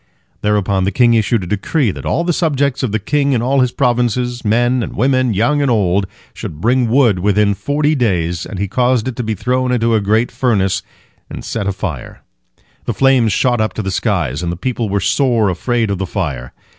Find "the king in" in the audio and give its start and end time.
2.91-3.43